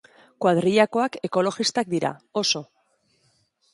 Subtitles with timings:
[0.45, 2.13] Kuadrillakoak ekolojistak dira,
[2.45, 2.67] oso.